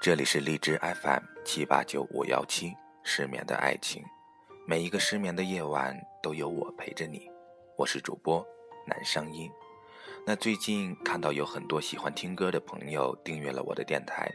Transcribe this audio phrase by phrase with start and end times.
[0.00, 4.04] 这里是荔枝 FM 七八九五幺七，失眠的爱情，
[4.64, 7.28] 每一个失眠的夜晚都有我陪着你。
[7.76, 8.46] 我是主播
[8.86, 9.50] 南声音。
[10.24, 14.30] 那最近看到有很多喜欢听歌的朋友订阅了我的电台，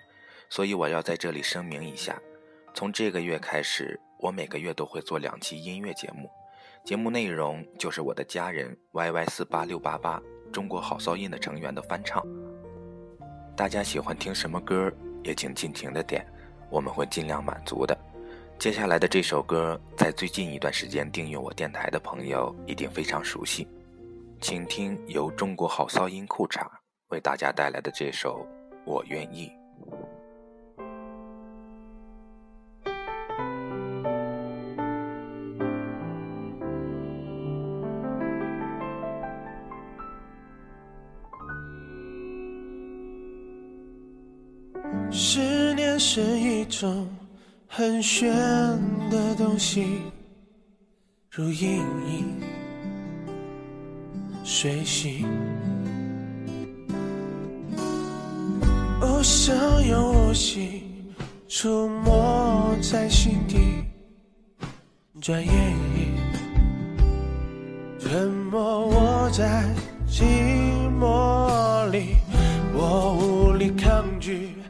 [0.50, 2.22] 所以我要在这里声明一下：
[2.74, 6.30] 从这个月开始，我每个月都会做两期音乐节目，
[6.84, 10.22] 节目内容就是我的家人 YY 四八六八八
[10.52, 12.22] 中国好噪音的成员的翻唱。
[13.56, 14.92] 大家喜欢听什么歌？
[15.24, 16.26] 也请尽情的点，
[16.70, 17.98] 我们会尽量满足的。
[18.60, 23.68] 接下来的这首歌，在最近一段时间订阅我电台的朋友一定非常熟悉，
[24.40, 26.66] 请听由中国好骚音裤衩
[27.10, 28.46] 为大家带来的这首
[28.86, 29.52] 《我愿意》。
[45.14, 47.08] 思念是一种
[47.68, 48.34] 很玄
[49.12, 50.02] 的东西，
[51.30, 51.78] 如隐
[52.10, 52.42] 隐
[54.44, 55.28] 水醒。
[59.02, 59.56] 哦，想
[59.88, 60.82] 用无心
[61.48, 63.84] 触摸在心底，
[65.22, 65.54] 转眼
[65.96, 66.08] 已
[68.04, 69.64] 吞没我在
[70.10, 70.24] 寂
[71.00, 72.16] 寞里，
[72.74, 74.63] 我无力抗拒。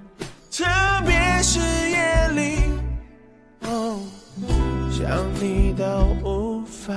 [5.04, 6.94] 想你到无法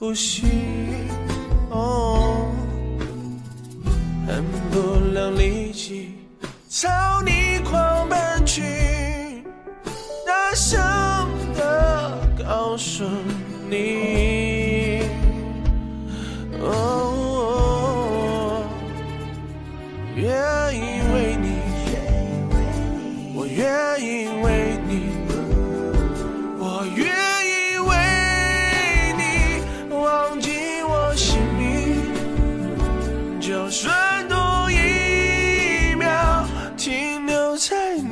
[0.00, 0.42] 呼吸，
[1.70, 2.50] 哦，
[4.26, 6.16] 恨不能立即
[6.68, 6.88] 朝
[7.24, 9.44] 你狂奔去，
[10.26, 10.80] 大声
[11.56, 13.04] 的告诉
[13.70, 15.02] 你，
[16.60, 18.64] 哦，
[20.16, 20.26] 愿
[20.74, 20.80] 意
[21.14, 21.54] 为你。
[23.36, 23.64] 我愿
[24.00, 24.63] 意为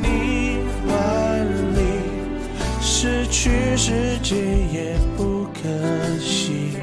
[0.02, 0.90] 你怀
[1.76, 1.80] 里，
[2.80, 5.60] 失去世界也不可
[6.18, 6.76] 惜。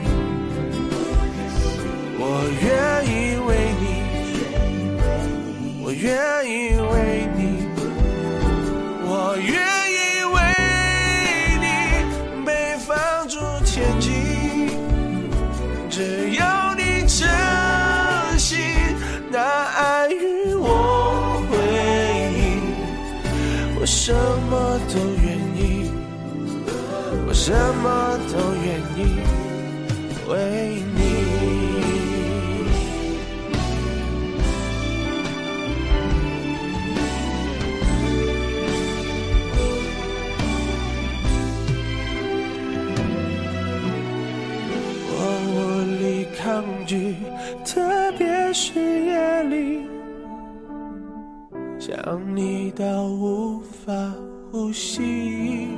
[2.21, 2.23] 我
[2.61, 2.67] 愿
[3.05, 3.49] 意为
[3.81, 3.83] 你，
[5.83, 6.07] 我愿
[6.45, 6.51] 意
[6.91, 6.93] 为
[7.37, 7.38] 你。
[27.49, 28.99] 什么都愿意
[30.29, 30.99] 为你。
[45.11, 45.17] 我
[45.49, 45.57] 无
[45.99, 47.15] 力抗拒，
[47.65, 49.87] 特别是夜里，
[51.79, 51.97] 想
[52.35, 53.91] 你到无法
[54.51, 55.69] 呼吸，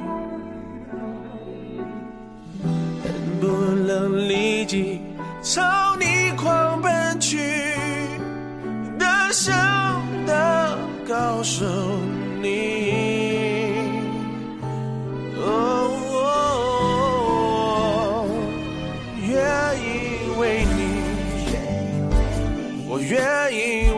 [3.85, 5.01] 能立即
[5.41, 7.37] 朝你狂奔去，
[8.99, 9.53] 大声
[10.25, 11.65] 的告诉
[12.41, 12.47] 你。
[15.43, 15.47] 哦，
[19.27, 19.35] 愿
[19.79, 19.85] 意
[20.39, 20.79] 为你，
[22.87, 23.19] 我愿
[23.53, 23.90] 意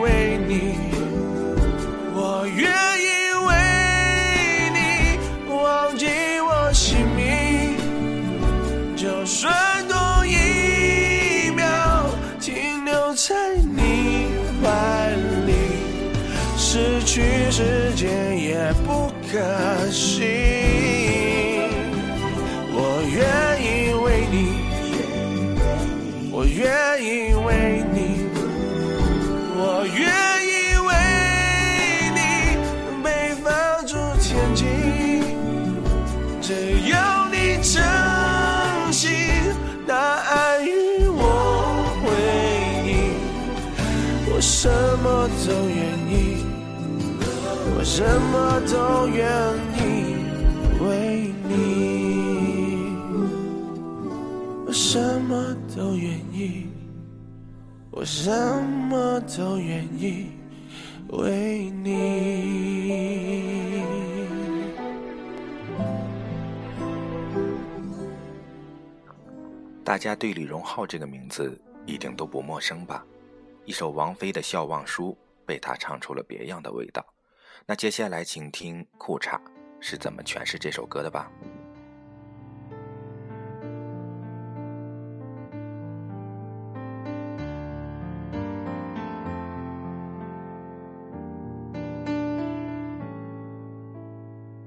[18.06, 19.38] 也不可
[19.90, 20.24] 惜。
[22.76, 22.78] 我
[23.10, 23.16] 愿
[23.60, 23.66] 意
[24.04, 24.36] 为你，
[26.30, 26.62] 我愿
[27.02, 27.06] 意
[27.46, 27.48] 为
[27.92, 27.96] 你，
[29.56, 30.02] 我愿
[30.50, 30.52] 意
[30.88, 30.90] 为
[32.14, 32.18] 你
[33.02, 33.06] 被
[33.42, 33.46] 放
[33.86, 34.62] 逐天际，
[36.42, 36.48] 只
[36.90, 36.94] 要
[37.30, 37.72] 你真
[38.92, 39.02] 心
[39.86, 40.68] 拿爱与
[41.06, 41.20] 我
[42.02, 42.04] 回
[42.90, 42.92] 应，
[44.28, 44.68] 我什
[45.02, 45.06] 么
[45.46, 46.03] 都愿意，
[47.84, 49.28] 我什么都愿
[49.76, 50.16] 意
[50.82, 52.96] 为你。
[54.66, 56.68] 我什么都愿意，
[57.90, 58.30] 我什
[58.88, 60.30] 么都愿意
[61.10, 63.82] 为你。
[69.84, 73.04] 大家对李荣浩这个名字一定都不陌生吧？
[73.66, 75.10] 一首王菲的《笑忘书》
[75.44, 77.04] 被他唱出了别样的味道。
[77.66, 79.40] 那接下来请听裤衩
[79.80, 81.30] 是怎么诠释这首歌的吧。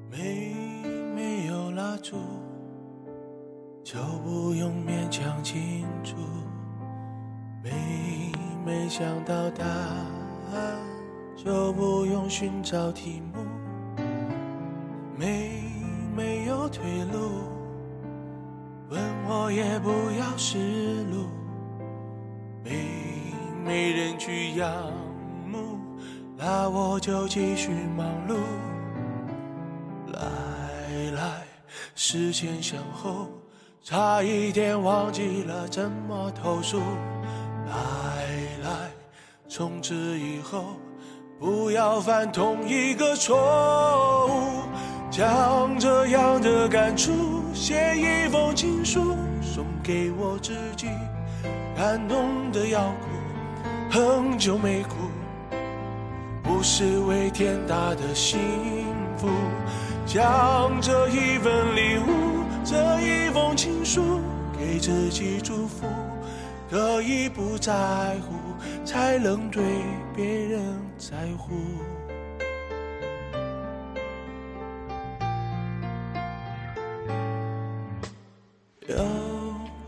[0.10, 0.52] 没
[1.14, 2.18] 没有蜡烛，
[3.84, 6.16] 就不用勉强庆祝。
[7.64, 8.32] 没
[8.66, 10.87] 没想到答案，
[11.48, 13.40] 就不用寻找题目。
[15.16, 15.64] 没
[16.14, 17.48] 没有退路，
[18.90, 19.90] 问我也不
[20.20, 21.30] 要失路。
[22.66, 23.34] 没
[23.64, 24.92] 没人去仰
[25.46, 25.80] 慕，
[26.36, 28.36] 那我就继续忙碌。
[30.12, 31.44] 来来，
[31.96, 33.30] 思前想后，
[33.82, 36.82] 差一点忘记了怎么投诉。
[37.68, 38.28] 来
[38.62, 38.92] 来，
[39.48, 40.76] 从此以后
[41.40, 44.68] 不要犯同一个错误。
[45.10, 47.12] 将这样的感触
[47.54, 50.88] 写一封情书，送给我自己，
[51.76, 54.96] 感动的要哭，很久没哭，
[56.44, 58.40] 不是为天大的幸
[59.18, 59.28] 福。
[60.06, 64.20] 将这一份礼物，这一封情书，
[64.58, 65.86] 给自己祝福，
[66.70, 67.74] 可以不在
[68.28, 68.36] 乎，
[68.86, 69.64] 才能对
[70.16, 70.62] 别人
[70.98, 71.54] 在乎。
[78.88, 78.96] 有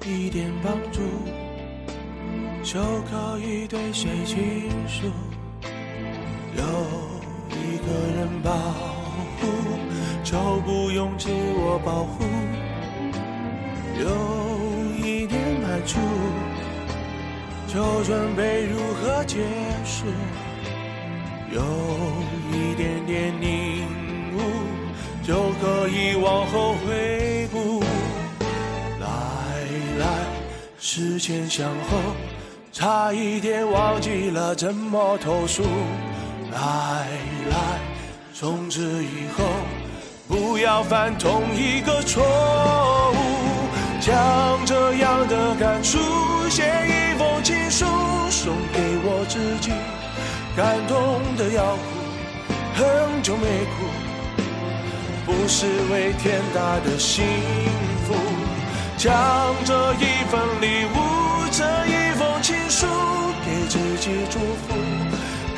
[0.06, 1.02] 一点帮助，
[2.64, 2.80] 就
[3.10, 5.08] 可以对谁倾诉。
[6.56, 6.64] 有
[7.52, 8.52] 一个人保
[9.40, 9.48] 护，
[10.24, 12.24] 就不用自我保护。
[14.00, 14.06] 有
[15.06, 16.00] 一点满足，
[17.72, 19.38] 就准备如何结
[19.86, 20.06] 束。
[21.52, 21.62] 有
[22.52, 23.86] 一点点领
[24.34, 24.40] 悟，
[25.24, 27.84] 就可以往后回顾。
[29.00, 29.08] 来
[30.00, 30.06] 来，
[30.80, 31.98] 思前想后，
[32.74, 35.62] 差一点忘记了怎么投诉。
[36.52, 37.08] 来
[37.52, 37.80] 来，
[38.34, 39.46] 从此以后
[40.28, 42.24] 不要犯同一个错
[43.14, 43.16] 误。
[44.02, 46.00] 将这样的感触
[46.50, 47.86] 写一封情书，
[48.30, 49.72] 送给我自己，
[50.56, 51.84] 感动的要哭，
[52.76, 53.84] 很久没哭，
[55.26, 57.26] 不失为天大的幸
[58.08, 58.16] 福。
[58.96, 60.96] 将这一份礼物，
[61.52, 62.88] 这一封情书，
[63.46, 64.74] 给自己祝福，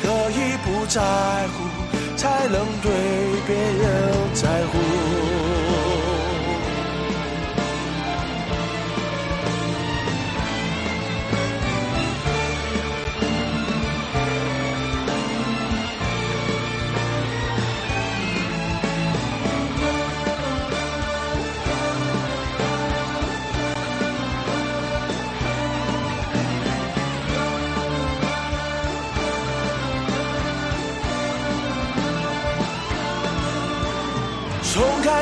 [0.02, 2.90] 可以不在乎，才能对
[3.46, 4.11] 别人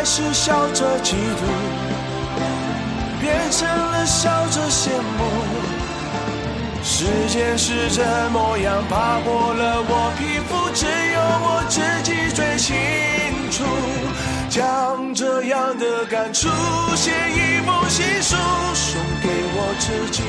[0.00, 1.44] 开始笑着嫉妒，
[3.20, 5.20] 变成了笑着羡慕。
[6.82, 12.72] 时间是这么样，爬破了我皮肤，只有我自己最清
[13.50, 13.62] 楚。
[14.48, 16.48] 将这样的感触
[16.96, 18.36] 写一封情书，
[18.72, 20.22] 送给我自己，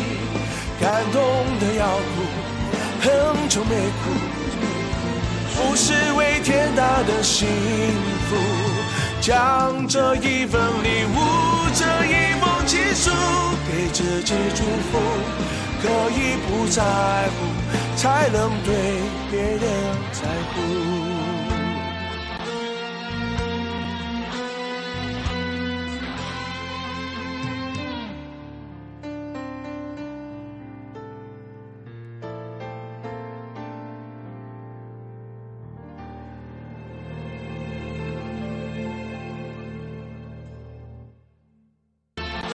[0.82, 1.24] 感动
[1.62, 2.28] 的要哭，
[3.00, 4.12] 很久没哭，
[5.56, 7.48] 不是为天大的幸
[8.28, 8.36] 福。
[9.22, 11.16] 将这一份礼物，
[11.76, 13.12] 这一封情书，
[13.68, 14.98] 给自己祝福，
[15.80, 16.82] 可以不在
[17.30, 18.74] 乎，才能对
[19.30, 19.62] 别人
[20.12, 21.11] 在乎。